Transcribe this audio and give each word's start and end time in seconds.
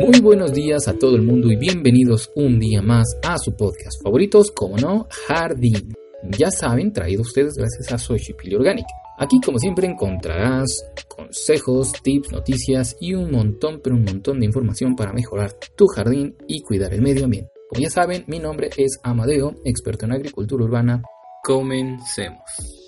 Muy 0.00 0.18
buenos 0.20 0.54
días 0.54 0.88
a 0.88 0.98
todo 0.98 1.14
el 1.14 1.20
mundo 1.20 1.52
y 1.52 1.56
bienvenidos 1.56 2.30
un 2.34 2.58
día 2.58 2.80
más 2.80 3.06
a 3.22 3.36
su 3.36 3.54
podcast 3.54 4.02
favoritos, 4.02 4.50
como 4.50 4.78
no, 4.78 5.06
Jardín. 5.28 5.92
Ya 6.38 6.50
saben, 6.50 6.90
traído 6.90 7.20
ustedes 7.20 7.52
gracias 7.54 7.92
a 7.92 7.98
Soy 7.98 8.18
Pili 8.38 8.56
Organic. 8.56 8.86
Aquí 9.18 9.38
como 9.44 9.58
siempre 9.58 9.86
encontrarás 9.86 10.68
consejos, 11.06 11.92
tips, 12.02 12.32
noticias 12.32 12.96
y 12.98 13.12
un 13.12 13.30
montón, 13.30 13.82
pero 13.84 13.94
un 13.94 14.04
montón 14.04 14.40
de 14.40 14.46
información 14.46 14.96
para 14.96 15.12
mejorar 15.12 15.52
tu 15.76 15.86
jardín 15.86 16.34
y 16.48 16.62
cuidar 16.62 16.94
el 16.94 17.02
medio 17.02 17.26
ambiente. 17.26 17.50
Como 17.68 17.82
ya 17.82 17.90
saben, 17.90 18.24
mi 18.26 18.38
nombre 18.38 18.70
es 18.78 18.98
Amadeo, 19.02 19.54
experto 19.66 20.06
en 20.06 20.12
agricultura 20.12 20.64
urbana. 20.64 21.02
Comencemos. 21.44 22.79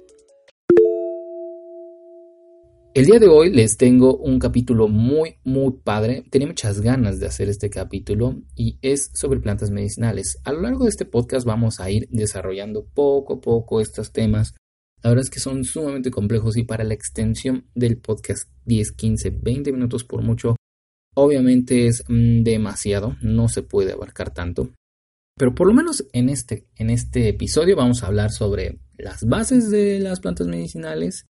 El 2.95 3.07
día 3.07 3.19
de 3.19 3.27
hoy 3.27 3.49
les 3.49 3.79
tengo 3.79 4.19
un 4.19 4.39
capítulo 4.39 4.87
muy, 4.87 5.37
muy 5.45 5.73
padre. 5.83 6.27
Tenía 6.29 6.47
muchas 6.47 6.83
ganas 6.83 7.19
de 7.19 7.27
hacer 7.27 7.49
este 7.49 7.71
capítulo 7.71 8.43
y 8.55 8.79
es 8.83 9.11
sobre 9.15 9.41
plantas 9.41 9.71
medicinales. 9.71 10.39
A 10.45 10.53
lo 10.53 10.61
largo 10.61 10.84
de 10.84 10.91
este 10.91 11.07
podcast 11.07 11.47
vamos 11.47 11.81
a 11.81 11.91
ir 11.91 12.07
desarrollando 12.11 12.84
poco 12.84 13.34
a 13.34 13.41
poco 13.41 13.81
estos 13.81 14.12
temas. 14.12 14.55
La 15.03 15.09
verdad 15.09 15.25
es 15.25 15.31
que 15.31 15.41
son 15.41 15.65
sumamente 15.65 16.11
complejos 16.11 16.59
y 16.59 16.65
para 16.65 16.84
la 16.84 16.93
extensión 16.93 17.65
del 17.75 17.97
podcast 17.97 18.51
10, 18.67 18.93
15, 18.93 19.31
20 19.31 19.73
minutos 19.73 20.05
por 20.05 20.21
mucho, 20.21 20.56
obviamente 21.15 21.87
es 21.87 22.05
mm, 22.06 22.43
demasiado, 22.43 23.17
no 23.23 23.49
se 23.49 23.62
puede 23.62 23.93
abarcar 23.93 24.34
tanto. 24.34 24.69
Pero 25.39 25.55
por 25.55 25.67
lo 25.67 25.73
menos 25.73 26.05
en 26.12 26.29
este, 26.29 26.67
en 26.77 26.91
este 26.91 27.31
episodio 27.31 27.75
vamos 27.75 28.03
a 28.03 28.09
hablar 28.09 28.33
sobre 28.33 28.81
las 28.99 29.25
bases 29.25 29.71
de 29.71 29.99
las 29.99 30.21
plantas 30.21 30.47
medicinales, 30.47 31.25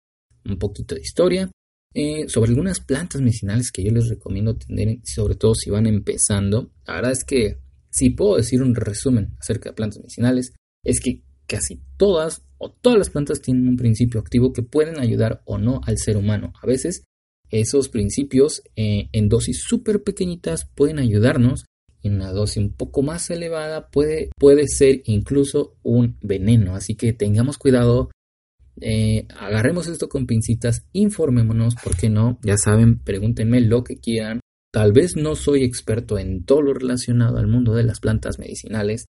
un 0.45 0.57
poquito 0.57 0.95
de 0.95 1.01
historia, 1.01 1.51
eh, 1.93 2.29
sobre 2.29 2.51
algunas 2.51 2.79
plantas 2.79 3.21
medicinales 3.21 3.71
que 3.71 3.83
yo 3.83 3.91
les 3.91 4.07
recomiendo 4.07 4.55
tener, 4.55 4.99
sobre 5.03 5.35
todo 5.35 5.55
si 5.55 5.69
van 5.69 5.87
empezando. 5.87 6.71
La 6.85 6.95
verdad 6.95 7.11
es 7.11 7.23
que 7.23 7.57
si 7.89 8.09
puedo 8.11 8.37
decir 8.37 8.61
un 8.61 8.75
resumen 8.75 9.35
acerca 9.39 9.69
de 9.69 9.75
plantas 9.75 9.99
medicinales, 9.99 10.53
es 10.83 11.01
que 11.01 11.23
casi 11.47 11.81
todas 11.97 12.43
o 12.57 12.71
todas 12.71 12.97
las 12.97 13.09
plantas 13.09 13.41
tienen 13.41 13.67
un 13.67 13.75
principio 13.75 14.21
activo 14.21 14.53
que 14.53 14.63
pueden 14.63 14.99
ayudar 14.99 15.41
o 15.45 15.57
no 15.57 15.81
al 15.85 15.97
ser 15.97 16.15
humano. 16.15 16.53
A 16.61 16.65
veces 16.65 17.03
esos 17.49 17.89
principios 17.89 18.63
eh, 18.77 19.09
en 19.11 19.27
dosis 19.27 19.61
súper 19.61 20.03
pequeñitas 20.03 20.65
pueden 20.73 20.99
ayudarnos 20.99 21.65
en 22.03 22.15
una 22.15 22.31
dosis 22.31 22.57
un 22.57 22.73
poco 22.73 23.01
más 23.01 23.29
elevada 23.29 23.89
puede, 23.89 24.29
puede 24.37 24.67
ser 24.67 25.01
incluso 25.05 25.75
un 25.83 26.17
veneno. 26.21 26.75
Así 26.75 26.95
que 26.95 27.13
tengamos 27.13 27.57
cuidado 27.57 28.09
eh, 28.79 29.27
agarremos 29.37 29.87
esto 29.87 30.07
con 30.07 30.25
pincitas, 30.25 30.85
informémonos, 30.93 31.75
¿por 31.75 31.95
qué 31.95 32.09
no? 32.09 32.39
Ya 32.43 32.57
saben, 32.57 32.99
pregúntenme 32.99 33.61
lo 33.61 33.83
que 33.83 33.97
quieran. 33.97 34.39
Tal 34.71 34.93
vez 34.93 35.15
no 35.17 35.35
soy 35.35 35.63
experto 35.63 36.17
en 36.17 36.45
todo 36.45 36.61
lo 36.61 36.73
relacionado 36.73 37.37
al 37.37 37.47
mundo 37.47 37.73
de 37.73 37.83
las 37.83 37.99
plantas 37.99 38.39
medicinales, 38.39 39.05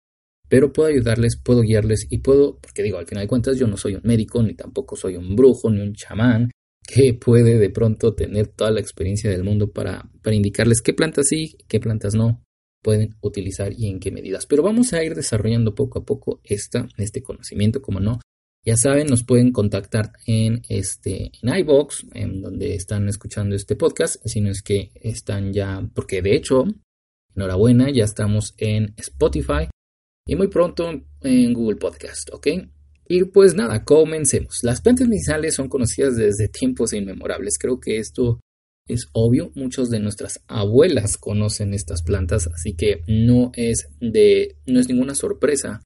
pero 0.48 0.72
puedo 0.72 0.88
ayudarles, 0.88 1.36
puedo 1.36 1.60
guiarles 1.60 2.06
y 2.08 2.18
puedo, 2.18 2.58
porque 2.58 2.82
digo, 2.82 2.98
al 2.98 3.06
final 3.06 3.24
de 3.24 3.28
cuentas 3.28 3.58
yo 3.58 3.66
no 3.66 3.76
soy 3.76 3.94
un 3.94 4.02
médico, 4.04 4.42
ni 4.42 4.54
tampoco 4.54 4.96
soy 4.96 5.16
un 5.16 5.36
brujo, 5.36 5.70
ni 5.70 5.80
un 5.80 5.94
chamán, 5.94 6.50
que 6.86 7.14
puede 7.14 7.58
de 7.58 7.70
pronto 7.70 8.14
tener 8.14 8.48
toda 8.48 8.70
la 8.70 8.80
experiencia 8.80 9.30
del 9.30 9.44
mundo 9.44 9.70
para, 9.70 10.10
para 10.22 10.34
indicarles 10.34 10.80
qué 10.80 10.92
plantas 10.92 11.28
sí, 11.28 11.56
qué 11.68 11.78
plantas 11.78 12.14
no 12.14 12.42
pueden 12.82 13.14
utilizar 13.20 13.72
y 13.76 13.88
en 13.88 14.00
qué 14.00 14.10
medidas. 14.10 14.46
Pero 14.46 14.62
vamos 14.62 14.92
a 14.92 15.04
ir 15.04 15.14
desarrollando 15.14 15.74
poco 15.74 16.00
a 16.00 16.04
poco 16.04 16.40
esta, 16.42 16.88
este 16.96 17.22
conocimiento, 17.22 17.82
como 17.82 18.00
no, 18.00 18.18
ya 18.64 18.76
saben, 18.76 19.06
nos 19.06 19.24
pueden 19.24 19.52
contactar 19.52 20.12
en 20.26 20.62
este 20.68 21.32
en 21.42 21.58
iBox, 21.60 22.06
en 22.12 22.42
donde 22.42 22.74
están 22.74 23.08
escuchando 23.08 23.56
este 23.56 23.74
podcast, 23.74 24.16
si 24.26 24.40
no 24.40 24.50
es 24.50 24.62
que 24.62 24.90
están 24.96 25.52
ya, 25.52 25.88
porque 25.94 26.20
de 26.20 26.34
hecho, 26.34 26.64
enhorabuena, 27.34 27.90
ya 27.90 28.04
estamos 28.04 28.54
en 28.58 28.94
Spotify 28.98 29.68
y 30.26 30.36
muy 30.36 30.48
pronto 30.48 30.90
en 31.22 31.54
Google 31.54 31.76
Podcast, 31.76 32.30
¿ok? 32.32 32.48
Y 33.08 33.24
pues 33.24 33.54
nada, 33.54 33.84
comencemos. 33.84 34.58
Las 34.62 34.82
plantas 34.82 35.08
medicinales 35.08 35.54
son 35.54 35.68
conocidas 35.68 36.16
desde 36.16 36.48
tiempos 36.48 36.92
inmemorables. 36.92 37.58
Creo 37.58 37.80
que 37.80 37.98
esto 37.98 38.38
es 38.86 39.08
obvio. 39.12 39.50
Muchos 39.56 39.90
de 39.90 39.98
nuestras 39.98 40.44
abuelas 40.46 41.16
conocen 41.16 41.74
estas 41.74 42.02
plantas, 42.02 42.46
así 42.46 42.74
que 42.74 43.02
no 43.08 43.50
es 43.54 43.88
de 44.00 44.56
no 44.66 44.78
es 44.78 44.88
ninguna 44.88 45.14
sorpresa 45.14 45.82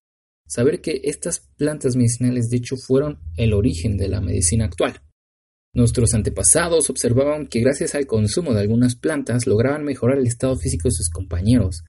saber 0.46 0.80
que 0.80 1.00
estas 1.04 1.40
plantas 1.56 1.96
medicinales 1.96 2.48
de 2.48 2.58
hecho 2.58 2.76
fueron 2.76 3.20
el 3.36 3.52
origen 3.52 3.96
de 3.96 4.08
la 4.08 4.20
medicina 4.20 4.66
actual. 4.66 5.00
Nuestros 5.74 6.14
antepasados 6.14 6.88
observaban 6.88 7.48
que 7.48 7.60
gracias 7.60 7.94
al 7.94 8.06
consumo 8.06 8.54
de 8.54 8.60
algunas 8.60 8.94
plantas 8.94 9.46
lograban 9.46 9.84
mejorar 9.84 10.18
el 10.18 10.26
estado 10.26 10.56
físico 10.56 10.88
de 10.88 10.92
sus 10.92 11.08
compañeros. 11.08 11.82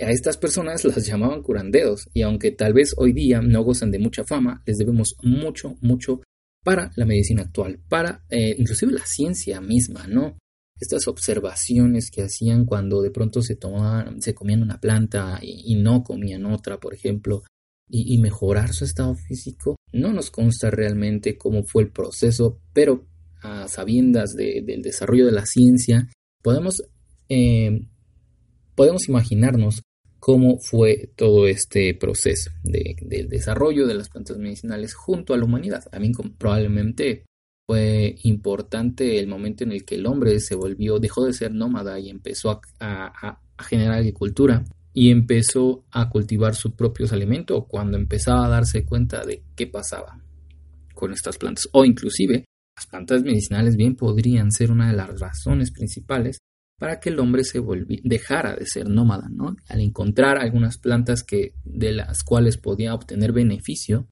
A 0.00 0.10
estas 0.10 0.36
personas 0.36 0.84
las 0.84 1.06
llamaban 1.06 1.42
curanderos 1.42 2.08
y 2.14 2.22
aunque 2.22 2.50
tal 2.50 2.72
vez 2.72 2.94
hoy 2.96 3.12
día 3.12 3.42
no 3.42 3.62
gozan 3.62 3.90
de 3.90 3.98
mucha 3.98 4.24
fama, 4.24 4.62
les 4.66 4.78
debemos 4.78 5.14
mucho, 5.22 5.76
mucho 5.80 6.20
para 6.64 6.90
la 6.96 7.06
medicina 7.06 7.42
actual, 7.42 7.80
para 7.88 8.24
eh, 8.28 8.56
inclusive 8.58 8.92
la 8.92 9.06
ciencia 9.06 9.60
misma, 9.60 10.06
¿no? 10.08 10.36
Estas 10.80 11.06
observaciones 11.06 12.10
que 12.10 12.22
hacían 12.22 12.64
cuando 12.64 13.02
de 13.02 13.10
pronto 13.10 13.42
se 13.42 13.54
tomaban, 13.54 14.20
se 14.22 14.34
comían 14.34 14.62
una 14.62 14.80
planta 14.80 15.38
y 15.42 15.76
no 15.76 16.02
comían 16.02 16.46
otra, 16.46 16.80
por 16.80 16.94
ejemplo, 16.94 17.42
y, 17.90 18.18
mejorar 18.18 18.72
su 18.72 18.84
estado 18.84 19.14
físico. 19.14 19.76
No 19.92 20.12
nos 20.12 20.30
consta 20.30 20.70
realmente 20.70 21.36
cómo 21.36 21.64
fue 21.64 21.82
el 21.82 21.90
proceso, 21.90 22.60
pero 22.72 23.06
a 23.42 23.68
sabiendas 23.68 24.34
del 24.34 24.82
desarrollo 24.82 25.26
de 25.26 25.32
la 25.32 25.46
ciencia, 25.46 26.08
podemos, 26.42 26.82
eh, 27.28 27.86
podemos 28.74 29.08
imaginarnos 29.08 29.82
cómo 30.18 30.58
fue 30.60 31.10
todo 31.16 31.46
este 31.48 31.94
proceso 31.94 32.50
del 32.62 33.28
desarrollo 33.28 33.86
de 33.86 33.94
las 33.94 34.10
plantas 34.10 34.36
medicinales 34.36 34.94
junto 34.94 35.32
a 35.32 35.38
la 35.38 35.44
humanidad. 35.44 35.82
También 35.90 36.12
probablemente 36.38 37.24
fue 37.70 38.16
importante 38.24 39.20
el 39.20 39.28
momento 39.28 39.62
en 39.62 39.70
el 39.70 39.84
que 39.84 39.94
el 39.94 40.06
hombre 40.06 40.40
se 40.40 40.56
volvió, 40.56 40.98
dejó 40.98 41.24
de 41.24 41.32
ser 41.32 41.52
nómada 41.52 42.00
y 42.00 42.10
empezó 42.10 42.60
a 42.80 43.38
generar 43.60 43.98
agricultura 43.98 44.64
y 44.92 45.12
empezó 45.12 45.84
a 45.92 46.10
cultivar 46.10 46.56
sus 46.56 46.72
propios 46.72 47.12
alimentos 47.12 47.66
cuando 47.68 47.96
empezaba 47.96 48.44
a 48.44 48.48
darse 48.48 48.84
cuenta 48.84 49.24
de 49.24 49.44
qué 49.54 49.68
pasaba 49.68 50.20
con 50.94 51.12
estas 51.12 51.38
plantas 51.38 51.68
o 51.70 51.84
inclusive 51.84 52.44
las 52.76 52.86
plantas 52.86 53.22
medicinales 53.22 53.76
bien 53.76 53.94
podrían 53.94 54.50
ser 54.50 54.72
una 54.72 54.90
de 54.90 54.96
las 54.96 55.20
razones 55.20 55.70
principales 55.70 56.38
para 56.76 56.98
que 56.98 57.10
el 57.10 57.20
hombre 57.20 57.44
se 57.44 57.62
dejara 58.02 58.56
de 58.56 58.66
ser 58.66 58.88
nómada, 58.88 59.28
¿no? 59.30 59.54
Al 59.68 59.80
encontrar 59.80 60.38
algunas 60.38 60.76
plantas 60.76 61.22
que 61.22 61.54
de 61.62 61.92
las 61.92 62.24
cuales 62.24 62.56
podía 62.56 62.94
obtener 62.94 63.30
beneficio, 63.30 64.08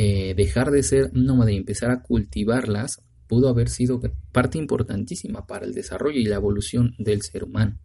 eh, 0.00 0.32
dejar 0.36 0.70
de 0.70 0.84
ser 0.84 1.10
nómada 1.12 1.50
y 1.50 1.56
empezar 1.56 1.90
a 1.90 2.02
cultivarlas 2.02 3.02
pudo 3.26 3.48
haber 3.48 3.68
sido 3.68 4.00
parte 4.30 4.56
importantísima 4.56 5.44
para 5.44 5.66
el 5.66 5.74
desarrollo 5.74 6.20
y 6.20 6.24
la 6.24 6.36
evolución 6.36 6.94
del 6.98 7.22
ser 7.22 7.42
humano. 7.42 7.80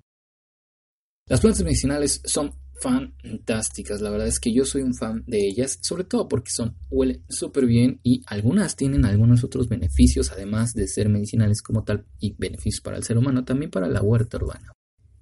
Las 1.28 1.42
plantas 1.42 1.64
medicinales 1.64 2.22
son 2.24 2.54
fantásticas, 2.80 4.00
la 4.00 4.12
verdad 4.12 4.28
es 4.28 4.40
que 4.40 4.54
yo 4.54 4.64
soy 4.64 4.84
un 4.84 4.94
fan 4.94 5.24
de 5.26 5.40
ellas, 5.48 5.80
sobre 5.82 6.04
todo 6.04 6.28
porque 6.28 6.52
son 6.52 6.76
huelen 6.92 7.24
súper 7.30 7.66
bien 7.66 8.00
y 8.04 8.22
algunas 8.28 8.76
tienen 8.76 9.06
algunos 9.06 9.44
otros 9.44 9.68
beneficios, 9.68 10.32
además 10.32 10.74
de 10.74 10.88
ser 10.88 11.10
medicinales 11.10 11.64
como 11.64 11.84
tal 11.84 12.06
y 12.20 12.36
beneficios 12.38 12.82
para 12.82 12.98
el 12.98 13.04
ser 13.04 13.18
humano, 13.18 13.44
también 13.44 13.72
para 13.72 13.88
la 13.88 14.04
huerta 14.04 14.38
urbana. 14.38 14.72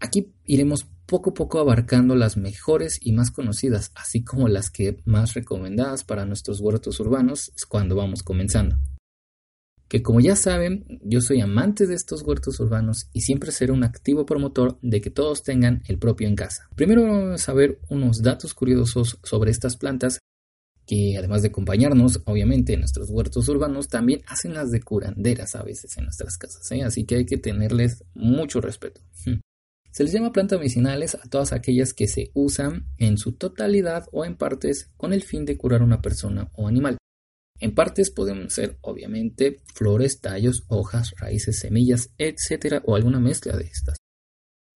Aquí 0.01 0.33
iremos 0.43 0.87
poco 1.11 1.31
a 1.31 1.33
poco 1.33 1.59
abarcando 1.59 2.15
las 2.15 2.37
mejores 2.37 2.97
y 3.01 3.11
más 3.11 3.31
conocidas, 3.31 3.91
así 3.95 4.23
como 4.23 4.47
las 4.47 4.69
que 4.69 5.01
más 5.03 5.33
recomendadas 5.33 6.05
para 6.05 6.25
nuestros 6.25 6.61
huertos 6.61 7.01
urbanos 7.01 7.51
cuando 7.67 7.97
vamos 7.97 8.23
comenzando 8.23 8.77
que 9.89 10.01
como 10.01 10.21
ya 10.21 10.37
saben, 10.37 10.85
yo 11.03 11.19
soy 11.19 11.41
amante 11.41 11.85
de 11.85 11.95
estos 11.95 12.21
huertos 12.21 12.61
urbanos 12.61 13.09
y 13.11 13.23
siempre 13.23 13.51
seré 13.51 13.73
un 13.73 13.83
activo 13.83 14.25
promotor 14.25 14.79
de 14.81 15.01
que 15.01 15.09
todos 15.09 15.43
tengan 15.43 15.83
el 15.85 15.99
propio 15.99 16.29
en 16.29 16.37
casa. 16.37 16.69
Primero 16.77 17.03
vamos 17.03 17.49
a 17.49 17.53
ver 17.53 17.77
unos 17.89 18.21
datos 18.21 18.53
curiosos 18.53 19.19
sobre 19.21 19.51
estas 19.51 19.75
plantas 19.75 20.19
que 20.87 21.17
además 21.17 21.41
de 21.41 21.49
acompañarnos, 21.49 22.21
obviamente, 22.23 22.71
en 22.71 22.79
nuestros 22.79 23.09
huertos 23.09 23.49
urbanos, 23.49 23.89
también 23.89 24.21
hacen 24.27 24.53
las 24.53 24.71
de 24.71 24.81
curanderas 24.81 25.55
a 25.55 25.63
veces 25.63 25.97
en 25.97 26.05
nuestras 26.05 26.37
casas, 26.37 26.71
¿eh? 26.71 26.83
así 26.83 27.03
que 27.03 27.15
hay 27.15 27.25
que 27.25 27.37
tenerles 27.37 28.05
mucho 28.13 28.61
respeto. 28.61 29.01
Se 29.91 30.03
les 30.03 30.13
llama 30.13 30.31
plantas 30.31 30.57
medicinales 30.57 31.15
a 31.15 31.29
todas 31.29 31.51
aquellas 31.51 31.93
que 31.93 32.07
se 32.07 32.31
usan 32.33 32.87
en 32.97 33.17
su 33.17 33.33
totalidad 33.33 34.07
o 34.11 34.23
en 34.23 34.37
partes 34.37 34.89
con 34.95 35.11
el 35.11 35.21
fin 35.21 35.45
de 35.45 35.57
curar 35.57 35.81
a 35.81 35.85
una 35.85 36.01
persona 36.01 36.49
o 36.53 36.67
animal. 36.67 36.97
En 37.59 37.75
partes 37.75 38.09
pueden 38.09 38.49
ser, 38.49 38.77
obviamente, 38.81 39.61
flores, 39.75 40.21
tallos, 40.21 40.63
hojas, 40.67 41.13
raíces, 41.19 41.59
semillas, 41.59 42.11
etc. 42.17 42.81
o 42.85 42.95
alguna 42.95 43.19
mezcla 43.19 43.55
de 43.55 43.65
estas. 43.65 43.97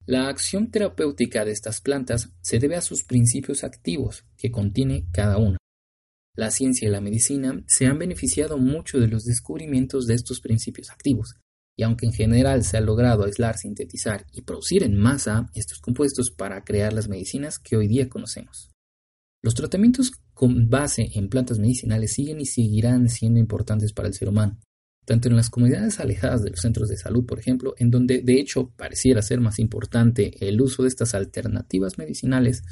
La 0.06 0.28
acción 0.28 0.70
terapéutica 0.70 1.46
de 1.46 1.52
estas 1.52 1.82
plantas 1.82 2.30
se 2.42 2.60
debe 2.60 2.76
a 2.76 2.82
sus 2.82 3.04
principios 3.04 3.64
activos 3.64 4.26
que 4.38 4.52
contiene 4.52 5.08
cada 5.12 5.38
una. 5.38 5.58
La 6.36 6.52
ciencia 6.52 6.88
y 6.88 6.92
la 6.92 7.02
medicina 7.02 7.64
se 7.66 7.88
han 7.88 7.98
beneficiado 7.98 8.58
mucho 8.58 9.00
de 9.00 9.08
los 9.08 9.24
descubrimientos 9.24 10.06
de 10.06 10.14
estos 10.14 10.42
principios 10.42 10.92
activos, 10.92 11.38
y 11.76 11.84
aunque 11.84 12.06
en 12.06 12.14
general 12.14 12.64
se 12.64 12.78
ha 12.78 12.82
logrado 12.82 13.26
aislar, 13.26 13.58
sintetizar 13.58 14.26
y 14.32 14.42
producir 14.42 14.84
en 14.84 14.98
masa 14.98 15.50
estos 15.54 15.80
compuestos 15.80 16.32
para 16.32 16.64
crear 16.64 16.94
las 16.94 17.10
medicinas 17.10 17.60
que 17.60 17.76
hoy 17.76 17.88
día 17.88 18.10
conocemos. 18.10 18.72
Los 19.42 19.56
tratamientos 19.56 20.12
con 20.34 20.70
base 20.70 21.10
en 21.14 21.30
plantas 21.30 21.60
medicinales 21.60 22.14
siguen 22.14 22.42
y 22.42 22.46
seguirán 22.46 23.10
siendo 23.10 23.40
importantes 23.40 23.94
para 23.94 24.08
el 24.08 24.14
ser 24.14 24.30
humano, 24.30 24.60
tanto 25.06 25.28
en 25.28 25.36
las 25.36 25.50
comunidades 25.50 26.00
alejadas 26.00 26.42
de 26.42 26.50
los 26.50 26.62
centros 26.62 26.90
de 26.90 26.98
salud, 26.98 27.26
por 27.26 27.40
ejemplo, 27.40 27.76
en 27.78 27.92
donde 27.92 28.22
de 28.22 28.40
hecho 28.40 28.72
pareciera 28.76 29.22
ser 29.22 29.42
más 29.42 29.60
importante 29.60 30.34
el 30.48 30.60
uso 30.62 30.84
de 30.84 30.90
estas 30.90 31.14
alternativas 31.14 31.98
medicinales 31.98 32.64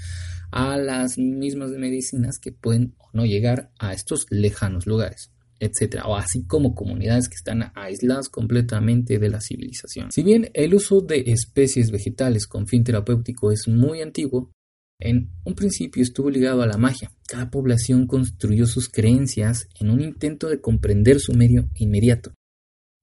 a 0.51 0.77
las 0.77 1.17
mismas 1.17 1.71
medicinas 1.71 2.39
que 2.39 2.51
pueden 2.51 2.95
o 2.97 3.09
no 3.13 3.25
llegar 3.25 3.71
a 3.77 3.93
estos 3.93 4.25
lejanos 4.29 4.87
lugares 4.87 5.32
etcétera, 5.63 6.05
o 6.05 6.15
así 6.15 6.45
como 6.45 6.75
comunidades 6.75 7.29
que 7.29 7.35
están 7.35 7.71
aisladas 7.75 8.29
completamente 8.29 9.19
de 9.19 9.29
la 9.29 9.41
civilización. 9.41 10.11
Si 10.11 10.23
bien 10.23 10.49
el 10.53 10.73
uso 10.73 11.01
de 11.01 11.23
especies 11.27 11.91
vegetales 11.91 12.47
con 12.47 12.67
fin 12.67 12.83
terapéutico 12.83 13.51
es 13.51 13.67
muy 13.67 14.01
antiguo, 14.01 14.51
en 14.99 15.31
un 15.43 15.55
principio 15.55 16.01
estuvo 16.01 16.29
ligado 16.29 16.61
a 16.61 16.67
la 16.67 16.77
magia. 16.77 17.11
Cada 17.27 17.49
población 17.49 18.07
construyó 18.07 18.65
sus 18.65 18.89
creencias 18.89 19.67
en 19.79 19.89
un 19.89 20.01
intento 20.01 20.47
de 20.47 20.61
comprender 20.61 21.19
su 21.19 21.33
medio 21.33 21.69
inmediato. 21.75 22.33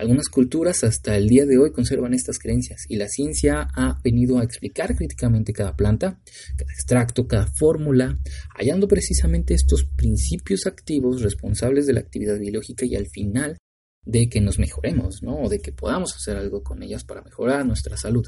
Algunas 0.01 0.31
culturas 0.31 0.83
hasta 0.83 1.15
el 1.15 1.29
día 1.29 1.45
de 1.45 1.59
hoy 1.59 1.73
conservan 1.73 2.15
estas 2.15 2.39
creencias 2.39 2.87
y 2.89 2.97
la 2.97 3.07
ciencia 3.07 3.69
ha 3.77 4.01
venido 4.03 4.39
a 4.39 4.45
explicar 4.45 4.97
críticamente 4.97 5.53
cada 5.53 5.77
planta, 5.77 6.19
cada 6.57 6.73
extracto, 6.73 7.29
cada 7.29 7.47
fórmula, 7.47 8.19
hallando 8.57 8.89
precisamente 8.89 9.53
estos 9.53 9.85
principios 9.85 10.67
activos 10.67 11.21
responsables 11.21 11.87
de 11.87 11.93
la 11.93 12.01
actividad 12.01 12.39
biológica 12.39 12.87
y 12.87 12.97
al 12.97 13.09
final 13.09 13.59
de 14.07 14.31
que 14.31 14.41
nos 14.41 14.59
mejoremos, 14.59 15.23
¿no? 15.23 15.39
O 15.39 15.51
de 15.51 15.61
que 15.61 15.73
podamos 15.73 16.17
hacer 16.17 16.39
algo 16.39 16.63
con 16.63 16.83
ellas 16.83 17.05
para 17.05 17.21
mejorar 17.21 17.67
nuestra 17.67 17.99
salud. 17.99 18.27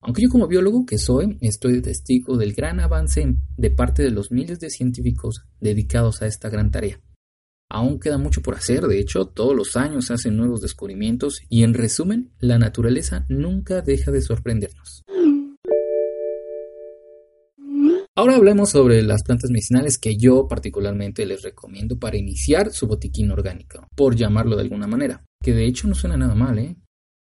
Aunque 0.00 0.22
yo 0.22 0.28
como 0.28 0.48
biólogo 0.48 0.86
que 0.86 0.98
soy, 0.98 1.38
estoy 1.40 1.82
testigo 1.82 2.36
del 2.36 2.52
gran 2.52 2.80
avance 2.80 3.32
de 3.56 3.70
parte 3.70 4.02
de 4.02 4.10
los 4.10 4.32
miles 4.32 4.58
de 4.58 4.70
científicos 4.70 5.44
dedicados 5.60 6.20
a 6.20 6.26
esta 6.26 6.50
gran 6.50 6.72
tarea. 6.72 7.00
Aún 7.72 8.00
queda 8.00 8.18
mucho 8.18 8.42
por 8.42 8.56
hacer, 8.56 8.82
de 8.88 8.98
hecho, 8.98 9.26
todos 9.26 9.54
los 9.54 9.76
años 9.76 10.06
se 10.06 10.14
hacen 10.14 10.36
nuevos 10.36 10.60
descubrimientos 10.60 11.40
y 11.48 11.62
en 11.62 11.74
resumen, 11.74 12.32
la 12.40 12.58
naturaleza 12.58 13.24
nunca 13.28 13.80
deja 13.80 14.10
de 14.10 14.22
sorprendernos. 14.22 15.04
Ahora 18.16 18.34
hablemos 18.34 18.70
sobre 18.70 19.02
las 19.02 19.22
plantas 19.22 19.50
medicinales 19.50 19.98
que 19.98 20.16
yo 20.16 20.48
particularmente 20.48 21.24
les 21.24 21.42
recomiendo 21.42 21.96
para 21.96 22.16
iniciar 22.16 22.72
su 22.72 22.88
botiquín 22.88 23.30
orgánico, 23.30 23.86
por 23.94 24.16
llamarlo 24.16 24.56
de 24.56 24.62
alguna 24.62 24.88
manera, 24.88 25.24
que 25.40 25.54
de 25.54 25.64
hecho 25.64 25.86
no 25.86 25.94
suena 25.94 26.16
nada 26.16 26.34
mal, 26.34 26.58
¿eh? 26.58 26.76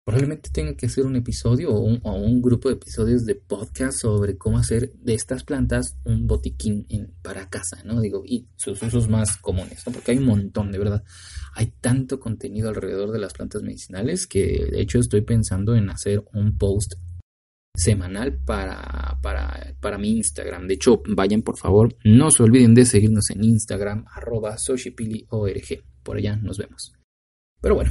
Probablemente 0.09 0.49
tenga 0.49 0.75
que 0.75 0.87
hacer 0.87 1.05
un 1.05 1.17
episodio 1.17 1.71
o 1.71 1.83
un, 1.83 2.41
grupo 2.41 2.71
de 2.71 2.77
episodios 2.77 3.27
de 3.27 3.35
podcast 3.35 4.01
sobre 4.01 4.39
cómo 4.39 4.57
hacer 4.57 4.91
de 4.95 5.13
estas 5.13 5.45
plantas 5.45 5.99
un 6.05 6.27
botiquín 6.27 6.87
para 7.21 7.51
casa, 7.51 7.83
¿no? 7.85 8.01
Digo, 8.01 8.23
y 8.25 8.49
sus 8.57 8.83
usos 8.83 9.07
más 9.11 9.37
comunes, 9.37 9.87
¿no? 9.87 9.93
Porque 9.93 10.13
hay 10.13 10.17
un 10.17 10.25
montón, 10.25 10.73
de 10.73 10.79
verdad. 10.79 11.05
Hay 11.53 11.75
tanto 11.83 12.19
contenido 12.21 12.71
alrededor 12.71 13.13
de 13.13 13.19
las 13.19 13.35
plantas 13.35 13.63
medicinales 13.63 14.27
que 14.27 14.71
de 14.73 14.81
hecho 14.81 14.99
estoy 14.99 15.21
pensando 15.21 15.77
en 15.77 15.91
hacer 15.91 16.25
un 16.33 16.57
post 16.57 16.95
semanal 17.77 18.39
para, 18.47 19.19
para, 19.21 19.75
para 19.79 19.99
mi 19.99 20.17
Instagram. 20.17 20.69
De 20.69 20.75
hecho, 20.75 21.03
vayan 21.07 21.43
por 21.43 21.59
favor, 21.59 21.95
no 22.03 22.31
se 22.31 22.45
olviden 22.45 22.75
de 22.75 22.87
seguirnos 22.87 23.29
en 23.29 23.45
Instagram, 23.45 24.07
arroba 24.11 24.57
soshipiliorg. 24.57 25.85
Por 26.03 26.17
allá 26.17 26.37
nos 26.37 26.57
vemos. 26.57 26.95
Pero 27.61 27.75
bueno, 27.75 27.91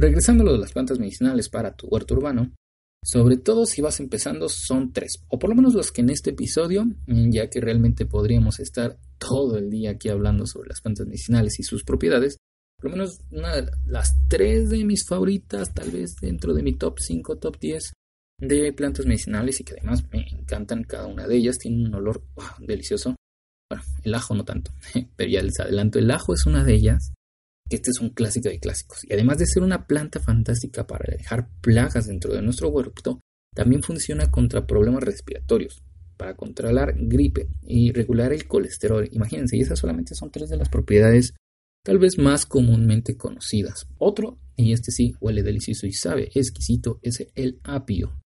Regresando 0.00 0.44
a 0.44 0.46
lo 0.46 0.52
de 0.52 0.58
las 0.60 0.72
plantas 0.72 1.00
medicinales 1.00 1.48
para 1.48 1.74
tu 1.74 1.88
huerto 1.88 2.14
urbano, 2.14 2.52
sobre 3.04 3.36
todo 3.36 3.66
si 3.66 3.82
vas 3.82 3.98
empezando 3.98 4.48
son 4.48 4.92
tres, 4.92 5.24
o 5.26 5.40
por 5.40 5.50
lo 5.50 5.56
menos 5.56 5.74
los 5.74 5.90
que 5.90 6.02
en 6.02 6.10
este 6.10 6.30
episodio, 6.30 6.84
mm, 6.84 7.32
ya 7.32 7.50
que 7.50 7.60
realmente 7.60 8.06
podríamos 8.06 8.60
estar 8.60 8.96
todo 9.18 9.58
el 9.58 9.70
día 9.70 9.90
aquí 9.90 10.08
hablando 10.08 10.46
sobre 10.46 10.68
las 10.68 10.80
plantas 10.82 11.04
medicinales 11.04 11.58
y 11.58 11.64
sus 11.64 11.82
propiedades, 11.82 12.36
por 12.76 12.92
lo 12.92 12.96
menos 12.96 13.18
una 13.32 13.56
de 13.56 13.72
las 13.86 14.14
tres 14.28 14.70
de 14.70 14.84
mis 14.84 15.04
favoritas, 15.04 15.74
tal 15.74 15.90
vez 15.90 16.14
dentro 16.20 16.54
de 16.54 16.62
mi 16.62 16.74
top 16.74 17.00
5, 17.00 17.38
top 17.38 17.58
10 17.58 17.92
de 18.38 18.72
plantas 18.72 19.04
medicinales 19.04 19.58
y 19.58 19.64
que 19.64 19.72
además 19.72 20.04
me 20.12 20.28
encantan 20.28 20.84
cada 20.84 21.08
una 21.08 21.26
de 21.26 21.38
ellas, 21.38 21.58
tienen 21.58 21.88
un 21.88 21.94
olor 21.96 22.22
delicioso. 22.60 23.16
Bueno, 23.68 23.84
el 24.04 24.14
ajo 24.14 24.36
no 24.36 24.44
tanto, 24.44 24.70
pero 25.16 25.28
ya 25.28 25.42
les 25.42 25.58
adelanto, 25.58 25.98
el 25.98 26.08
ajo 26.12 26.34
es 26.34 26.46
una 26.46 26.62
de 26.62 26.74
ellas 26.74 27.14
que 27.68 27.76
este 27.76 27.90
es 27.90 28.00
un 28.00 28.10
clásico 28.10 28.48
de 28.48 28.58
clásicos. 28.58 29.04
Y 29.04 29.12
además 29.12 29.38
de 29.38 29.46
ser 29.46 29.62
una 29.62 29.86
planta 29.86 30.20
fantástica 30.20 30.86
para 30.86 31.14
dejar 31.16 31.48
plagas 31.60 32.06
dentro 32.06 32.32
de 32.34 32.42
nuestro 32.42 32.68
huerto, 32.68 33.20
también 33.54 33.82
funciona 33.82 34.30
contra 34.30 34.66
problemas 34.66 35.02
respiratorios, 35.02 35.82
para 36.16 36.34
controlar 36.34 36.94
gripe 36.96 37.48
y 37.62 37.92
regular 37.92 38.32
el 38.32 38.46
colesterol. 38.46 39.08
Imagínense, 39.12 39.56
y 39.56 39.62
esas 39.62 39.78
solamente 39.78 40.14
son 40.14 40.30
tres 40.30 40.50
de 40.50 40.56
las 40.56 40.68
propiedades 40.68 41.34
tal 41.84 41.98
vez 41.98 42.18
más 42.18 42.44
comúnmente 42.44 43.16
conocidas. 43.16 43.86
Otro, 43.96 44.38
y 44.56 44.72
este 44.72 44.90
sí 44.90 45.14
huele 45.20 45.42
delicioso 45.42 45.86
y 45.86 45.92
sabe 45.92 46.28
exquisito, 46.34 46.98
es 47.02 47.26
el 47.34 47.60
apio. 47.62 48.20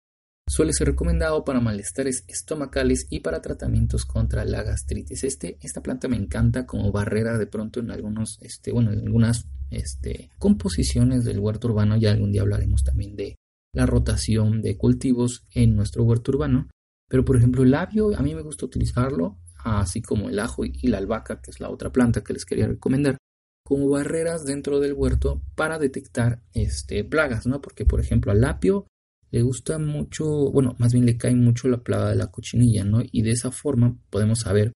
Suele 0.51 0.73
ser 0.73 0.89
recomendado 0.89 1.45
para 1.45 1.61
malestares 1.61 2.25
estomacales 2.27 3.07
y 3.09 3.21
para 3.21 3.41
tratamientos 3.41 4.05
contra 4.05 4.45
la 4.45 4.65
gastritis. 4.65 5.23
Este, 5.23 5.59
esta 5.61 5.81
planta 5.81 6.09
me 6.09 6.17
encanta 6.17 6.67
como 6.67 6.91
barrera 6.91 7.39
de 7.39 7.47
pronto 7.47 7.79
en 7.79 7.93
algunos, 7.93 8.37
este, 8.43 8.73
bueno, 8.73 8.91
en 8.91 8.99
algunas 8.99 9.47
este, 9.71 10.33
composiciones 10.41 11.25
del 11.25 11.39
huerto 11.39 11.69
urbano. 11.69 11.97
Ya 11.99 12.11
algún 12.11 12.33
día 12.33 12.43
hablaremos 12.43 12.83
también 12.83 13.15
de 13.15 13.37
la 13.73 13.87
rotación 13.87 14.61
de 14.61 14.77
cultivos 14.77 15.47
en 15.55 15.77
nuestro 15.77 16.03
huerto 16.03 16.33
urbano. 16.33 16.69
Pero 17.09 17.25
por 17.25 17.37
ejemplo 17.37 17.63
el 17.63 17.71
labio, 17.71 18.19
a 18.19 18.21
mí 18.21 18.35
me 18.35 18.43
gusta 18.43 18.67
utilizarlo, 18.67 19.39
así 19.63 20.03
como 20.03 20.31
el 20.31 20.41
ajo 20.41 20.65
y 20.65 20.89
la 20.89 20.99
albahaca, 20.99 21.41
que 21.41 21.53
es 21.53 21.61
la 21.61 21.71
otra 21.71 21.93
planta 21.93 22.25
que 22.25 22.33
les 22.33 22.45
quería 22.45 22.67
recomendar, 22.67 23.19
como 23.65 23.89
barreras 23.89 24.45
dentro 24.45 24.81
del 24.81 24.95
huerto 24.95 25.43
para 25.55 25.79
detectar 25.79 26.43
este, 26.55 27.05
plagas, 27.05 27.47
¿no? 27.47 27.61
Porque 27.61 27.87
por 27.87 28.01
ejemplo 28.01 28.33
al 28.33 28.43
apio 28.43 28.89
le 29.31 29.43
gusta 29.43 29.79
mucho, 29.79 30.51
bueno, 30.51 30.75
más 30.79 30.93
bien 30.93 31.07
le 31.07 31.17
cae 31.17 31.35
mucho 31.35 31.69
la 31.69 31.83
plaga 31.83 32.11
de 32.11 32.17
la 32.17 32.31
cochinilla, 32.31 32.85
¿no? 32.85 33.01
Y 33.03 33.23
de 33.23 33.31
esa 33.31 33.51
forma 33.51 33.97
podemos 34.11 34.41
saber 34.41 34.73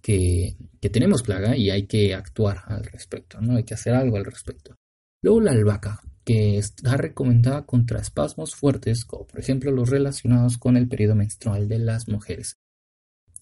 que, 0.00 0.56
que, 0.80 0.90
tenemos 0.90 1.22
plaga 1.22 1.56
y 1.56 1.70
hay 1.70 1.86
que 1.86 2.14
actuar 2.14 2.62
al 2.66 2.84
respecto, 2.84 3.40
¿no? 3.40 3.56
Hay 3.56 3.64
que 3.64 3.74
hacer 3.74 3.94
algo 3.94 4.16
al 4.16 4.24
respecto. 4.24 4.76
Luego 5.22 5.40
la 5.40 5.50
albahaca, 5.50 6.00
que 6.24 6.58
está 6.58 6.96
recomendada 6.96 7.66
contra 7.66 8.00
espasmos 8.00 8.54
fuertes, 8.54 9.04
como 9.04 9.26
por 9.26 9.40
ejemplo 9.40 9.72
los 9.72 9.90
relacionados 9.90 10.58
con 10.58 10.76
el 10.76 10.88
periodo 10.88 11.16
menstrual 11.16 11.68
de 11.68 11.78
las 11.80 12.06
mujeres. 12.08 12.56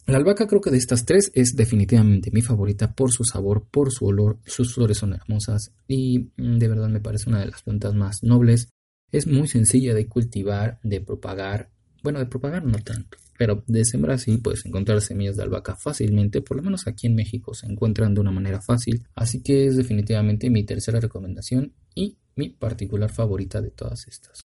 La 0.06 0.18
albahaca 0.18 0.46
creo 0.46 0.60
que 0.60 0.70
de 0.70 0.78
estas 0.78 1.04
tres 1.04 1.32
es 1.34 1.56
definitivamente 1.56 2.30
mi 2.30 2.40
favorita 2.40 2.94
por 2.94 3.10
su 3.10 3.24
sabor, 3.24 3.66
por 3.68 3.92
su 3.92 4.06
olor, 4.06 4.38
sus 4.46 4.72
flores 4.72 4.98
son 4.98 5.14
hermosas 5.14 5.72
y 5.88 6.30
mm, 6.36 6.58
de 6.58 6.68
verdad 6.68 6.88
me 6.88 7.00
parece 7.00 7.28
una 7.28 7.40
de 7.40 7.46
las 7.46 7.62
plantas 7.62 7.92
más 7.92 8.22
nobles 8.22 8.68
es 9.12 9.26
muy 9.26 9.48
sencilla 9.48 9.94
de 9.94 10.06
cultivar, 10.06 10.78
de 10.82 11.00
propagar, 11.00 11.70
bueno, 12.02 12.18
de 12.18 12.26
propagar 12.26 12.64
no 12.64 12.78
tanto, 12.78 13.18
pero 13.38 13.62
de 13.66 13.84
sembrar 13.84 14.18
sí 14.18 14.38
puedes 14.38 14.64
encontrar 14.66 15.00
semillas 15.00 15.36
de 15.36 15.42
albahaca 15.42 15.76
fácilmente, 15.76 16.42
por 16.42 16.56
lo 16.56 16.62
menos 16.62 16.86
aquí 16.86 17.06
en 17.06 17.14
México 17.14 17.54
se 17.54 17.66
encuentran 17.66 18.14
de 18.14 18.20
una 18.20 18.32
manera 18.32 18.60
fácil, 18.60 19.06
así 19.14 19.42
que 19.42 19.66
es 19.66 19.76
definitivamente 19.76 20.50
mi 20.50 20.64
tercera 20.64 21.00
recomendación 21.00 21.72
y 21.94 22.18
mi 22.34 22.50
particular 22.50 23.10
favorita 23.10 23.60
de 23.60 23.70
todas 23.70 24.06
estas. 24.08 24.40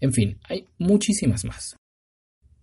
En 0.00 0.12
fin, 0.12 0.38
hay 0.48 0.66
muchísimas 0.78 1.44
más. 1.44 1.76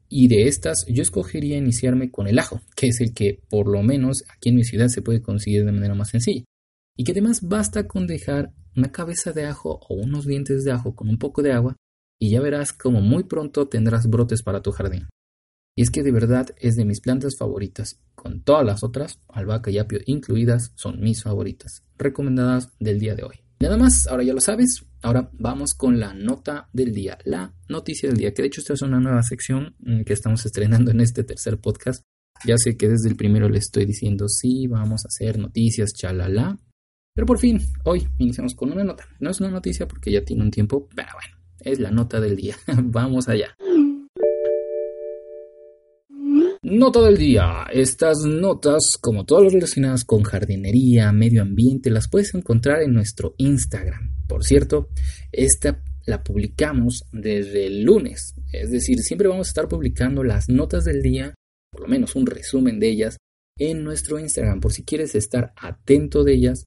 Y 0.09 0.27
de 0.27 0.47
estas 0.47 0.85
yo 0.87 1.01
escogería 1.01 1.57
iniciarme 1.57 2.11
con 2.11 2.27
el 2.27 2.37
ajo, 2.37 2.61
que 2.75 2.87
es 2.87 2.99
el 2.99 3.13
que 3.13 3.39
por 3.49 3.67
lo 3.67 3.81
menos 3.81 4.23
aquí 4.29 4.49
en 4.49 4.55
mi 4.55 4.63
ciudad 4.63 4.89
se 4.89 5.01
puede 5.01 5.21
conseguir 5.21 5.63
de 5.63 5.71
manera 5.71 5.95
más 5.95 6.09
sencilla. 6.09 6.43
Y 7.01 7.03
que 7.03 7.13
además 7.13 7.41
basta 7.41 7.87
con 7.87 8.05
dejar 8.05 8.53
una 8.77 8.91
cabeza 8.91 9.31
de 9.31 9.47
ajo 9.47 9.79
o 9.89 9.95
unos 9.95 10.27
dientes 10.27 10.63
de 10.63 10.71
ajo 10.71 10.95
con 10.95 11.09
un 11.09 11.17
poco 11.17 11.41
de 11.41 11.51
agua 11.51 11.75
y 12.19 12.29
ya 12.29 12.39
verás 12.41 12.73
como 12.73 13.01
muy 13.01 13.23
pronto 13.23 13.67
tendrás 13.67 14.07
brotes 14.07 14.43
para 14.43 14.61
tu 14.61 14.71
jardín. 14.71 15.07
Y 15.75 15.81
es 15.81 15.89
que 15.89 16.03
de 16.03 16.11
verdad 16.11 16.53
es 16.59 16.75
de 16.75 16.85
mis 16.85 17.01
plantas 17.01 17.37
favoritas. 17.39 17.99
Con 18.13 18.43
todas 18.43 18.63
las 18.63 18.83
otras, 18.83 19.19
albahaca 19.29 19.71
y 19.71 19.79
apio 19.79 19.99
incluidas, 20.05 20.73
son 20.75 21.01
mis 21.01 21.23
favoritas. 21.23 21.83
Recomendadas 21.97 22.69
del 22.79 22.99
día 22.99 23.15
de 23.15 23.23
hoy. 23.23 23.37
Nada 23.61 23.77
más, 23.77 24.05
ahora 24.05 24.21
ya 24.21 24.35
lo 24.35 24.41
sabes. 24.41 24.85
Ahora 25.01 25.31
vamos 25.33 25.73
con 25.73 25.99
la 25.99 26.13
nota 26.13 26.69
del 26.71 26.93
día, 26.93 27.17
la 27.25 27.51
noticia 27.67 28.09
del 28.09 28.19
día, 28.19 28.31
que 28.35 28.43
de 28.43 28.49
hecho 28.49 28.61
esta 28.61 28.73
es 28.73 28.83
una 28.83 28.99
nueva 28.99 29.23
sección 29.23 29.73
mm, 29.79 30.01
que 30.01 30.13
estamos 30.13 30.45
estrenando 30.45 30.91
en 30.91 31.01
este 31.01 31.23
tercer 31.23 31.59
podcast. 31.59 32.03
Ya 32.45 32.57
sé 32.59 32.77
que 32.77 32.89
desde 32.89 33.09
el 33.09 33.15
primero 33.15 33.49
le 33.49 33.57
estoy 33.57 33.85
diciendo 33.85 34.27
sí, 34.27 34.67
vamos 34.67 35.03
a 35.03 35.07
hacer 35.07 35.39
noticias, 35.39 35.93
chalala. 35.93 36.59
Pero 37.13 37.27
por 37.27 37.39
fin, 37.39 37.59
hoy 37.83 38.07
iniciamos 38.19 38.55
con 38.55 38.71
una 38.71 38.83
nota. 38.83 39.05
No 39.19 39.29
es 39.29 39.39
una 39.41 39.49
noticia 39.49 39.87
porque 39.87 40.11
ya 40.11 40.23
tiene 40.23 40.43
un 40.43 40.51
tiempo, 40.51 40.87
pero 40.95 41.09
bueno, 41.13 41.37
es 41.59 41.79
la 41.79 41.91
nota 41.91 42.21
del 42.21 42.37
día. 42.37 42.55
vamos 42.83 43.27
allá. 43.27 43.55
Nota 46.63 47.01
del 47.01 47.17
día. 47.17 47.65
Estas 47.73 48.19
notas, 48.19 48.97
como 49.01 49.25
todas 49.25 49.45
las 49.45 49.53
relacionadas 49.53 50.05
con 50.05 50.23
jardinería, 50.23 51.11
medio 51.11 51.41
ambiente, 51.41 51.89
las 51.89 52.07
puedes 52.07 52.33
encontrar 52.33 52.81
en 52.81 52.93
nuestro 52.93 53.35
Instagram. 53.37 54.25
Por 54.27 54.45
cierto, 54.45 54.87
esta 55.33 55.83
la 56.05 56.23
publicamos 56.23 57.03
desde 57.11 57.67
el 57.67 57.83
lunes. 57.83 58.35
Es 58.53 58.71
decir, 58.71 58.99
siempre 58.99 59.27
vamos 59.27 59.47
a 59.47 59.49
estar 59.49 59.67
publicando 59.67 60.23
las 60.23 60.47
notas 60.47 60.85
del 60.85 61.01
día, 61.01 61.35
por 61.71 61.81
lo 61.81 61.87
menos 61.89 62.15
un 62.15 62.25
resumen 62.25 62.79
de 62.79 62.89
ellas, 62.89 63.17
en 63.57 63.83
nuestro 63.83 64.17
Instagram. 64.17 64.61
Por 64.61 64.71
si 64.71 64.83
quieres 64.85 65.13
estar 65.15 65.53
atento 65.57 66.23
de 66.23 66.33
ellas, 66.35 66.63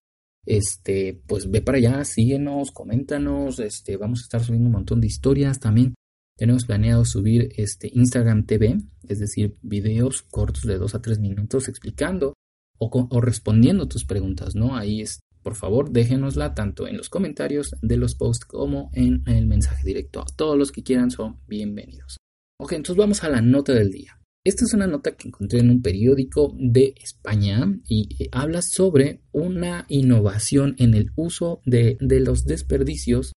este, 0.47 1.21
pues 1.27 1.51
ve 1.51 1.63
para 1.63 1.79
allá, 1.79 2.05
síguenos, 2.05 2.71
coméntanos, 2.71 3.59
este, 3.59 3.97
vamos 3.97 4.21
a 4.21 4.25
estar 4.25 4.45
subiendo 4.45 4.69
un 4.69 4.75
montón 4.75 5.01
de 5.01 5.07
historias 5.07 5.61
también. 5.61 5.95
Tenemos 6.37 6.65
planeado 6.65 7.05
subir 7.05 7.51
este 7.57 7.91
Instagram 7.93 8.45
TV, 8.45 8.79
es 9.09 9.21
decir, 9.21 9.57
videos 9.63 10.23
cortos 10.23 10.63
de 10.63 10.79
2 10.79 10.95
a 10.95 11.03
3 11.03 11.21
minutos 11.21 11.69
explicando 11.69 12.35
o, 12.79 13.09
o 13.11 13.21
respondiendo 13.21 13.87
tus 13.87 14.05
preguntas, 14.05 14.57
¿no? 14.57 14.77
Ahí 14.77 15.01
es, 15.01 15.21
por 15.43 15.55
favor, 15.55 15.91
déjenosla 15.91 16.55
tanto 16.55 16.89
en 16.89 16.97
los 16.97 17.09
comentarios 17.09 17.75
de 17.83 17.97
los 17.97 18.17
posts 18.17 18.47
como 18.47 18.91
en 18.95 19.23
el 19.27 19.47
mensaje 19.47 19.87
directo. 19.87 20.25
Todos 20.37 20.59
los 20.59 20.73
que 20.73 20.83
quieran 20.83 21.11
son 21.11 21.39
bienvenidos. 21.47 22.17
Ok, 22.61 22.73
entonces 22.73 22.97
vamos 22.97 23.23
a 23.23 23.29
la 23.29 23.41
nota 23.41 23.73
del 23.73 23.91
día. 23.91 24.19
Esta 24.47 24.67
es 24.67 24.75
una 24.75 24.87
nota 24.87 25.17
que 25.17 25.29
encontré 25.29 25.61
en 25.61 25.71
un 25.71 25.81
periódico 25.81 26.55
de 26.59 26.95
España 27.03 27.81
y 27.89 28.23
eh, 28.23 28.29
habla 28.31 28.61
sobre 28.61 29.23
una 29.33 29.87
innovación 29.89 30.75
en 30.79 30.93
el 30.93 31.13
uso 31.17 31.63
de, 31.65 31.97
de 31.99 32.21
los 32.21 32.45
desperdicios 32.45 33.33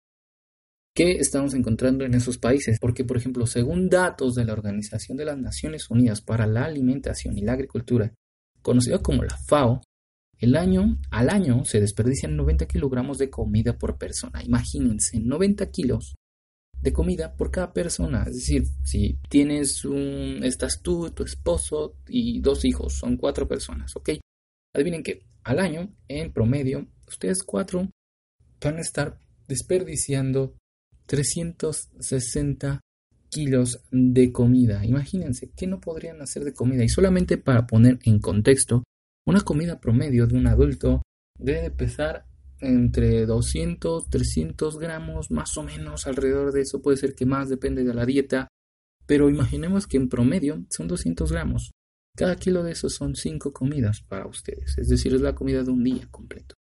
que 0.94 1.12
estamos 1.12 1.54
encontrando 1.54 2.04
en 2.04 2.14
esos 2.14 2.38
países. 2.38 2.78
Porque, 2.82 3.06
por 3.06 3.16
ejemplo, 3.16 3.48
según 3.48 3.88
datos 3.88 4.36
de 4.36 4.44
la 4.44 4.52
Organización 4.52 5.18
de 5.18 5.24
las 5.24 5.38
Naciones 5.38 5.90
Unidas 5.90 6.20
para 6.20 6.46
la 6.46 6.66
Alimentación 6.66 7.38
y 7.38 7.42
la 7.42 7.54
Agricultura, 7.54 8.14
conocida 8.62 9.00
como 9.00 9.24
la 9.24 9.38
FAO, 9.38 9.82
el 10.40 10.58
año, 10.58 11.00
al 11.10 11.30
año 11.30 11.64
se 11.64 11.80
desperdician 11.80 12.36
90 12.36 12.68
kilogramos 12.68 13.18
de 13.18 13.30
comida 13.30 13.78
por 13.78 13.98
persona. 13.98 14.44
Imagínense, 14.44 15.22
90 15.22 15.72
kilos 15.72 16.16
de 16.82 16.94
comida 16.94 17.36
por 17.36 17.52
cada 17.52 17.74
persona. 17.74 18.24
Es 18.28 18.36
decir, 18.36 18.66
si 18.84 19.20
tienes 19.30 19.84
un, 19.86 20.42
estás 20.44 20.82
tú, 20.82 21.12
tu 21.12 21.24
esposo 21.24 21.96
y 22.08 22.40
dos 22.42 22.66
hijos, 22.66 22.94
son 22.94 23.18
cuatro 23.18 23.48
personas, 23.48 23.96
¿ok? 23.96 24.12
Adivinen 24.74 25.04
que 25.04 25.26
al 25.44 25.60
año, 25.60 25.94
en 26.08 26.32
promedio, 26.32 26.88
ustedes 27.08 27.44
cuatro 27.44 27.90
van 28.62 28.78
a 28.78 28.82
estar 28.82 29.20
desperdiciando 29.48 30.56
360 31.06 32.82
kilos 33.30 33.82
de 33.92 34.32
comida. 34.32 34.86
Imagínense, 34.86 35.50
¿qué 35.56 35.68
no 35.68 35.80
podrían 35.80 36.22
hacer 36.22 36.44
de 36.44 36.54
comida? 36.54 36.84
Y 36.84 36.90
solamente 36.90 37.38
para 37.38 37.66
poner 37.66 38.00
en 38.04 38.20
contexto, 38.20 38.84
una 39.26 39.42
comida 39.42 39.80
promedio 39.80 40.28
de 40.28 40.38
un 40.38 40.48
adulto 40.48 41.02
debe 41.38 41.72
pesar 41.72 42.26
entre 42.60 43.26
200, 43.26 44.10
300 44.10 44.78
gramos, 44.78 45.32
más 45.32 45.56
o 45.58 45.64
menos 45.64 46.08
alrededor 46.08 46.52
de 46.52 46.62
eso, 46.62 46.82
puede 46.82 46.98
ser 46.98 47.16
que 47.16 47.26
más, 47.26 47.50
depende 47.50 47.84
de 47.84 47.94
la 47.94 48.06
dieta, 48.06 48.48
pero 49.06 49.30
imaginemos 49.30 49.88
que 49.88 49.98
en 49.98 50.10
promedio 50.10 50.66
son 50.70 50.88
200 50.88 51.32
gramos. 51.32 51.72
Cada 52.16 52.36
kilo 52.36 52.64
de 52.64 52.72
eso 52.72 52.90
son 52.90 53.16
5 53.16 53.54
comidas 53.54 54.02
para 54.02 54.28
ustedes, 54.28 54.78
es 54.78 54.88
decir, 54.88 55.14
es 55.14 55.22
la 55.22 55.36
comida 55.36 55.64
de 55.64 55.72
un 55.72 55.84
día 55.84 56.08
completo. 56.10 56.56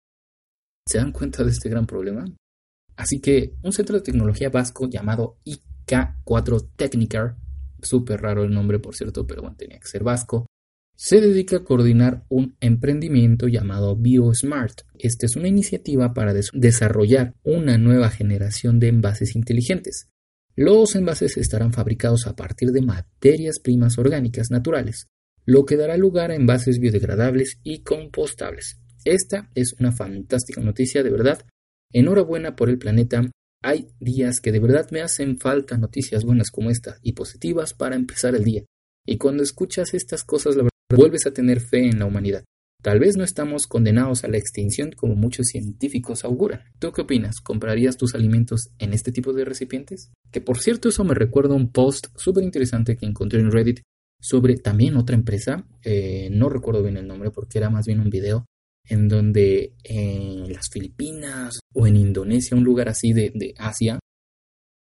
¿Se 0.87 0.97
dan 0.97 1.11
cuenta 1.11 1.43
de 1.43 1.51
este 1.51 1.69
gran 1.69 1.87
problema? 1.87 2.25
Así 2.95 3.19
que 3.19 3.55
un 3.63 3.73
centro 3.73 3.95
de 3.95 4.03
tecnología 4.03 4.49
vasco 4.49 4.87
llamado 4.87 5.39
IK4 5.45 6.71
Technicar, 6.75 7.37
súper 7.81 8.21
raro 8.21 8.43
el 8.43 8.53
nombre 8.53 8.79
por 8.79 8.95
cierto, 8.95 9.25
pero 9.25 9.41
bueno, 9.41 9.57
tenía 9.57 9.79
que 9.79 9.87
ser 9.87 10.03
vasco, 10.03 10.45
se 10.95 11.21
dedica 11.21 11.57
a 11.57 11.63
coordinar 11.63 12.25
un 12.29 12.55
emprendimiento 12.59 13.47
llamado 13.47 13.95
BioSmart. 13.95 14.81
Esta 14.97 15.25
es 15.25 15.35
una 15.35 15.47
iniciativa 15.47 16.13
para 16.13 16.33
desarrollar 16.33 17.33
una 17.43 17.77
nueva 17.77 18.09
generación 18.09 18.79
de 18.79 18.87
envases 18.87 19.35
inteligentes. 19.35 20.07
Los 20.55 20.95
envases 20.95 21.37
estarán 21.37 21.73
fabricados 21.73 22.27
a 22.27 22.35
partir 22.35 22.71
de 22.71 22.81
materias 22.81 23.59
primas 23.59 23.97
orgánicas 23.97 24.51
naturales, 24.51 25.07
lo 25.45 25.65
que 25.65 25.75
dará 25.75 25.97
lugar 25.97 26.31
a 26.31 26.35
envases 26.35 26.79
biodegradables 26.79 27.59
y 27.63 27.83
compostables. 27.83 28.79
Esta 29.03 29.51
es 29.53 29.73
una 29.79 29.91
fantástica 29.91 30.61
noticia, 30.61 31.03
de 31.03 31.11
verdad, 31.11 31.45
Enhorabuena 31.95 32.57
por 32.57 32.69
el 32.69 32.77
planeta. 32.77 33.21
Hay 33.63 33.87
días 34.01 34.41
que 34.41 34.51
de 34.51 34.59
verdad 34.59 34.89
me 34.91 35.01
hacen 35.01 35.39
falta 35.39 35.77
noticias 35.77 36.25
buenas 36.25 36.51
como 36.51 36.69
esta 36.69 36.97
y 37.01 37.13
positivas 37.13 37.73
para 37.73 37.95
empezar 37.95 38.35
el 38.35 38.43
día. 38.43 38.65
Y 39.05 39.17
cuando 39.17 39.43
escuchas 39.43 39.93
estas 39.93 40.25
cosas, 40.25 40.57
la 40.57 40.63
verdad, 40.63 40.74
vuelves 40.93 41.25
a 41.25 41.31
tener 41.31 41.59
fe 41.61 41.85
en 41.85 41.99
la 41.99 42.05
humanidad. 42.05 42.43
Tal 42.81 42.99
vez 42.99 43.17
no 43.17 43.23
estamos 43.23 43.65
condenados 43.65 44.23
a 44.23 44.27
la 44.27 44.37
extinción 44.37 44.91
como 44.91 45.15
muchos 45.15 45.47
científicos 45.47 46.23
auguran. 46.23 46.61
¿Tú 46.77 46.91
qué 46.91 47.01
opinas? 47.01 47.41
¿Comprarías 47.41 47.97
tus 47.97 48.13
alimentos 48.13 48.69
en 48.77 48.93
este 48.93 49.11
tipo 49.11 49.33
de 49.33 49.43
recipientes? 49.43 50.11
Que 50.31 50.39
por 50.39 50.59
cierto 50.59 50.89
eso 50.89 51.03
me 51.03 51.15
recuerda 51.15 51.55
un 51.55 51.71
post 51.71 52.07
súper 52.15 52.43
interesante 52.43 52.95
que 52.95 53.07
encontré 53.07 53.39
en 53.39 53.51
Reddit 53.51 53.81
sobre 54.21 54.57
también 54.57 54.97
otra 54.97 55.15
empresa, 55.15 55.67
eh, 55.83 56.29
no 56.31 56.49
recuerdo 56.49 56.83
bien 56.83 56.97
el 56.97 57.07
nombre 57.07 57.31
porque 57.31 57.57
era 57.57 57.69
más 57.69 57.85
bien 57.85 57.99
un 57.99 58.09
video, 58.09 58.45
en 58.87 59.07
donde 59.07 59.73
en 59.83 60.51
las 60.53 60.69
Filipinas 60.69 61.59
o 61.73 61.87
en 61.87 61.95
Indonesia, 61.95 62.55
un 62.55 62.63
lugar 62.63 62.89
así 62.89 63.13
de, 63.13 63.53
Asia, 63.57 63.99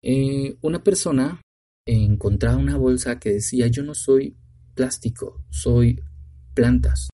eh, 0.04 0.56
una 0.62 0.84
persona 0.84 1.42
encontraba 1.86 2.58
una 2.58 2.78
bolsa 2.78 3.18
que 3.18 3.34
decía 3.34 3.68
yo 3.68 3.82
no 3.84 3.94
soy 3.96 4.36
plástico, 4.78 5.44
soy 5.50 6.02
plantas, 6.54 7.10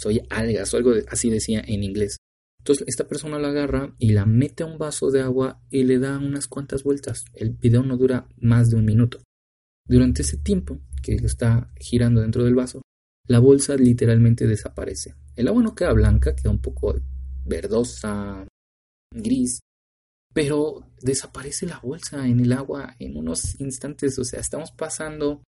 soy 0.00 0.22
algas 0.30 0.72
o 0.72 0.78
algo 0.78 0.92
así 1.08 1.28
decía 1.28 1.62
en 1.66 1.82
inglés. 1.82 2.16
Entonces 2.60 2.86
esta 2.86 3.08
persona 3.08 3.38
la 3.38 3.48
agarra 3.48 3.94
y 3.98 4.12
la 4.12 4.24
mete 4.24 4.62
a 4.62 4.66
un 4.66 4.78
vaso 4.78 5.10
de 5.10 5.20
agua 5.20 5.60
y 5.68 5.82
le 5.82 5.98
da 5.98 6.16
unas 6.18 6.46
cuantas 6.46 6.84
vueltas. 6.84 7.24
El 7.34 7.50
video 7.50 7.82
no 7.82 7.96
dura 7.96 8.28
más 8.36 8.70
de 8.70 8.76
un 8.76 8.84
minuto. 8.84 9.18
Durante 9.86 10.22
ese 10.22 10.38
tiempo 10.38 10.80
que 11.02 11.16
está 11.16 11.72
girando 11.76 12.20
dentro 12.20 12.44
del 12.44 12.54
vaso, 12.54 12.80
la 13.26 13.40
bolsa 13.40 13.74
literalmente 13.76 14.46
desaparece. 14.46 15.16
El 15.34 15.48
agua 15.48 15.62
no 15.62 15.74
queda 15.74 15.92
blanca, 15.92 16.36
queda 16.36 16.50
un 16.50 16.60
poco 16.60 16.94
verdosa, 17.44 18.46
gris, 19.12 19.58
pero 20.32 20.86
desaparece 21.00 21.66
la 21.66 21.80
bolsa 21.80 22.26
en 22.28 22.40
el 22.40 22.52
agua 22.52 22.94
en 23.00 23.16
unos 23.16 23.60
instantes. 23.60 24.18
O 24.20 24.24
sea, 24.24 24.40
estamos 24.40 24.70
pasando 24.70 25.42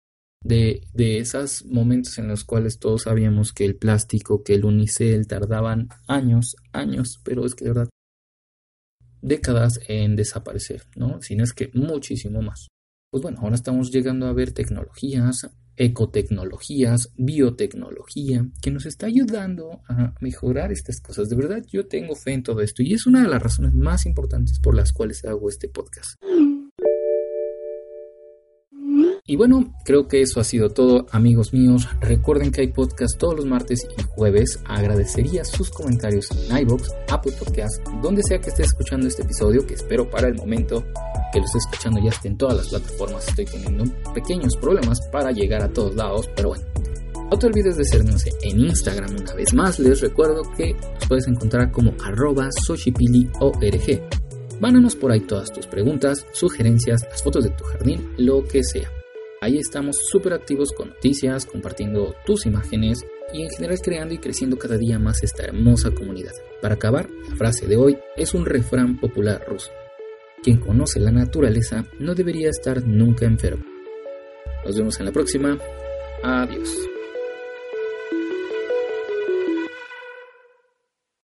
de, 0.42 0.86
de 0.94 1.18
esos 1.18 1.64
momentos 1.66 2.18
en 2.18 2.28
los 2.28 2.44
cuales 2.44 2.78
todos 2.78 3.02
sabíamos 3.02 3.52
que 3.52 3.64
el 3.64 3.76
plástico, 3.76 4.42
que 4.42 4.54
el 4.54 4.64
unicel 4.64 5.26
tardaban 5.26 5.88
años, 6.06 6.56
años, 6.72 7.20
pero 7.22 7.44
es 7.44 7.54
que 7.54 7.64
de 7.64 7.70
verdad 7.72 7.88
décadas 9.22 9.80
en 9.86 10.16
desaparecer, 10.16 10.86
¿no? 10.96 11.20
Si 11.20 11.34
es 11.34 11.52
que 11.52 11.70
muchísimo 11.74 12.40
más. 12.40 12.68
Pues 13.10 13.22
bueno, 13.22 13.40
ahora 13.42 13.56
estamos 13.56 13.90
llegando 13.90 14.26
a 14.26 14.32
ver 14.32 14.52
tecnologías 14.52 15.50
ecotecnologías, 15.80 17.10
biotecnología, 17.16 18.46
que 18.60 18.70
nos 18.70 18.84
está 18.84 19.06
ayudando 19.06 19.80
a 19.88 20.14
mejorar 20.20 20.72
estas 20.72 21.00
cosas. 21.00 21.30
De 21.30 21.36
verdad, 21.36 21.64
yo 21.66 21.86
tengo 21.86 22.14
fe 22.14 22.34
en 22.34 22.42
todo 22.42 22.60
esto 22.60 22.82
y 22.82 22.92
es 22.92 23.06
una 23.06 23.22
de 23.22 23.28
las 23.28 23.42
razones 23.42 23.74
más 23.74 24.04
importantes 24.04 24.60
por 24.60 24.74
las 24.74 24.92
cuales 24.92 25.24
hago 25.24 25.48
este 25.48 25.68
podcast. 25.68 26.20
Y 29.30 29.36
bueno, 29.36 29.72
creo 29.84 30.08
que 30.08 30.22
eso 30.22 30.40
ha 30.40 30.44
sido 30.44 30.70
todo, 30.70 31.06
amigos 31.12 31.52
míos. 31.52 31.88
Recuerden 32.00 32.50
que 32.50 32.62
hay 32.62 32.72
podcast 32.72 33.16
todos 33.16 33.36
los 33.36 33.46
martes 33.46 33.86
y 33.96 34.02
jueves. 34.16 34.58
Agradecería 34.66 35.44
sus 35.44 35.70
comentarios 35.70 36.26
en 36.32 36.58
iBox, 36.62 36.90
Apple 37.08 37.30
Podcast, 37.38 37.80
donde 38.02 38.24
sea 38.24 38.40
que 38.40 38.48
estés 38.48 38.66
escuchando 38.66 39.06
este 39.06 39.22
episodio, 39.22 39.64
que 39.64 39.74
espero 39.74 40.10
para 40.10 40.26
el 40.26 40.34
momento 40.34 40.84
que 41.32 41.38
lo 41.38 41.44
estés 41.44 41.62
escuchando 41.64 42.00
ya 42.02 42.10
esté 42.10 42.26
en 42.26 42.38
todas 42.38 42.56
las 42.56 42.70
plataformas. 42.70 43.28
Estoy 43.28 43.44
teniendo 43.44 43.84
pequeños 44.12 44.56
problemas 44.56 45.00
para 45.12 45.30
llegar 45.30 45.62
a 45.62 45.68
todos 45.68 45.94
lados, 45.94 46.28
pero 46.34 46.48
bueno. 46.48 46.64
No 47.30 47.38
te 47.38 47.46
olvides 47.46 47.76
de 47.76 47.84
seguirnos 47.84 48.24
en 48.42 48.58
Instagram 48.58 49.14
una 49.14 49.34
vez 49.34 49.54
más. 49.54 49.78
Les 49.78 50.00
recuerdo 50.00 50.42
que 50.56 50.72
nos 50.72 51.06
puedes 51.06 51.28
encontrar 51.28 51.70
como 51.70 51.94
arroba 52.04 52.48
soshipiliorg. 52.66 54.02
Mándanos 54.58 54.96
por 54.96 55.12
ahí 55.12 55.20
todas 55.20 55.52
tus 55.52 55.68
preguntas, 55.68 56.26
sugerencias, 56.32 57.06
las 57.08 57.22
fotos 57.22 57.44
de 57.44 57.50
tu 57.50 57.62
jardín, 57.62 58.12
lo 58.18 58.42
que 58.42 58.64
sea. 58.64 58.90
Ahí 59.42 59.56
estamos 59.56 59.96
súper 60.10 60.34
activos 60.34 60.70
con 60.70 60.90
noticias, 60.90 61.46
compartiendo 61.46 62.14
tus 62.26 62.44
imágenes 62.44 63.06
y 63.32 63.42
en 63.42 63.48
general 63.48 63.78
creando 63.82 64.12
y 64.12 64.18
creciendo 64.18 64.58
cada 64.58 64.76
día 64.76 64.98
más 64.98 65.22
esta 65.22 65.44
hermosa 65.44 65.92
comunidad. 65.92 66.34
Para 66.60 66.74
acabar, 66.74 67.08
la 67.26 67.36
frase 67.36 67.66
de 67.66 67.76
hoy 67.76 67.96
es 68.16 68.34
un 68.34 68.44
refrán 68.44 69.00
popular 69.00 69.42
ruso. 69.48 69.70
Quien 70.42 70.58
conoce 70.58 71.00
la 71.00 71.10
naturaleza 71.10 71.86
no 71.98 72.14
debería 72.14 72.50
estar 72.50 72.86
nunca 72.86 73.24
enfermo. 73.24 73.64
Nos 74.62 74.76
vemos 74.76 75.00
en 75.00 75.06
la 75.06 75.12
próxima. 75.12 75.58
Adiós. 76.22 76.76